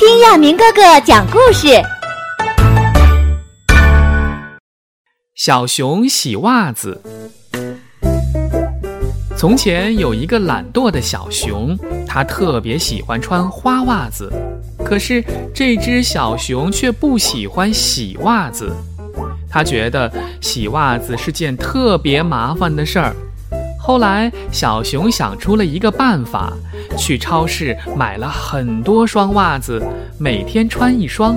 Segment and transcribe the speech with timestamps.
[0.00, 1.68] 听亚明哥哥讲故事。
[5.34, 7.02] 小熊洗袜子。
[9.36, 14.32] 从前有一个懒惰的小熊，它特别喜欢穿花袜子。
[14.82, 15.22] 可是
[15.54, 18.74] 这只小熊却不喜欢洗袜子，
[19.50, 20.10] 它觉得
[20.40, 23.14] 洗袜子是件特别麻烦的事儿。
[23.90, 26.52] 后来，小熊想出了一个办法，
[26.96, 29.84] 去超市买了很多双袜子，
[30.16, 31.36] 每天穿一双。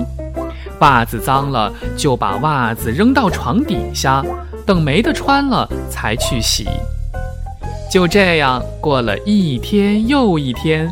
[0.78, 4.24] 袜子脏了，就把袜子扔到床底下，
[4.64, 6.68] 等没得穿了才去洗。
[7.90, 10.88] 就这样过了一天又一天，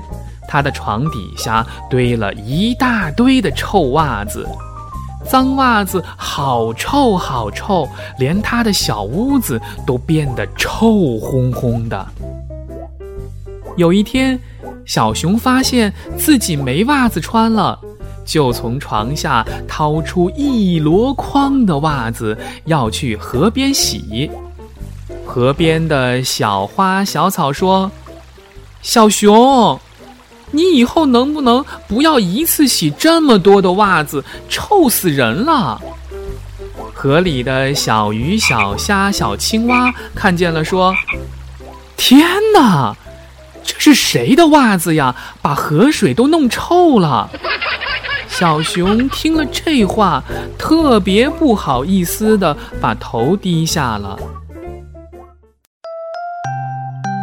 [0.49, 4.45] 他的床底下堆了一大堆的臭袜子。
[5.29, 12.07] 脏袜子好臭好臭，连他的小屋子都变得臭烘烘的。
[13.77, 14.39] 有一天，
[14.85, 17.79] 小熊发现自己没袜子穿了，
[18.25, 24.31] 就从床下掏出一箩筐的袜子，要去河边洗。
[25.25, 27.91] 河边的小花小草说
[28.83, 29.81] ：“小熊。”
[30.53, 35.81] 你以后能不能不要一次洗这么多的袜子，臭死人了！
[36.95, 40.95] 河里的小鱼、小虾、小青蛙看见了，说
[41.97, 42.95] ：“天哪，
[43.65, 45.17] 这是谁的袜子呀？
[45.41, 47.29] 把河水都弄臭了！”
[48.29, 50.23] 小熊听了这话，
[50.59, 54.19] 特别不好意思的把头低下了。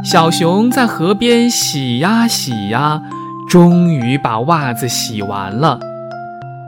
[0.03, 3.01] 小熊在河边洗呀洗呀。
[3.49, 5.79] 终于把袜子洗完了，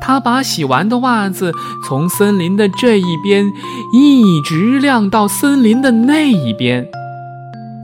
[0.01, 1.51] 他把洗完的袜子
[1.87, 3.45] 从森林的这一边
[3.93, 6.87] 一直晾到森林的那一边。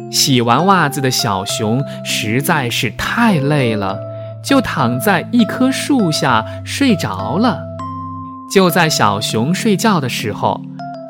[0.10, 4.00] 洗完袜子的小熊实在是太累了，
[4.44, 7.60] 就躺在一棵树下睡着了。
[8.52, 10.60] 就在小熊睡觉的时候，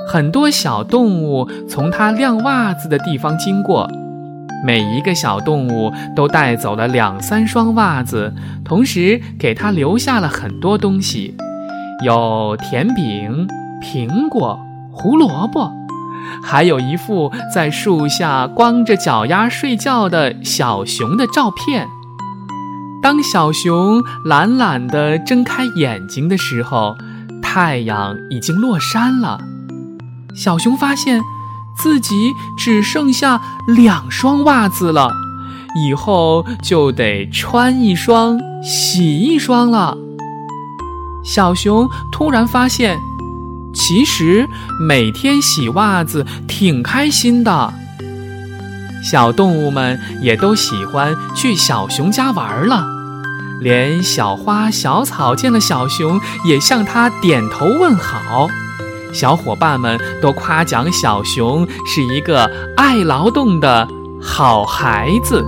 [0.09, 3.89] 很多小动物从它晾袜子的地方经过。
[4.66, 8.34] 每一个小动物都带走了两三双袜子，
[8.66, 11.36] 同时给它留下了很多东西，
[12.04, 13.48] 有甜饼、
[13.82, 14.60] 苹果、
[14.92, 15.72] 胡萝卜，
[16.44, 21.88] 还有一副在树下光着脚丫睡觉的小熊的照片。
[23.02, 26.98] 当小熊懒懒地睁开眼睛的时候，
[27.42, 29.39] 太阳已经落山了。
[30.34, 31.22] 小熊发现。
[31.77, 35.11] 自己只剩下两双袜子了，
[35.76, 39.98] 以后就得穿一双洗一双了。
[41.23, 42.98] 小熊突然发现，
[43.73, 44.48] 其实
[44.88, 47.73] 每天洗袜子挺开心的。
[49.04, 52.86] 小动物们也都喜欢去小熊家玩了，
[53.61, 58.48] 连小花小草见了小熊也向它点头问好。
[59.14, 63.88] 小伙伴们都夸奖小熊是一个爱劳动的
[64.22, 65.44] 好孩子。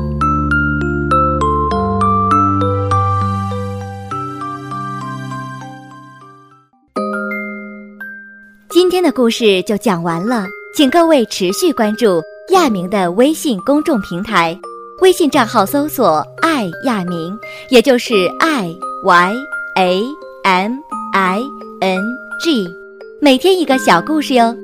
[8.70, 10.46] 今天的故事就讲完了，
[10.76, 14.58] 请各位持续关注亚明的微信公众平台，
[15.02, 17.38] 微信账号搜索“爱亚明”，
[17.70, 19.36] 也就是 “i y
[19.76, 20.04] a
[20.44, 20.74] m
[21.14, 21.42] i
[21.82, 22.02] n
[22.44, 22.89] g”。
[23.22, 24.56] 每天一个小故事哟。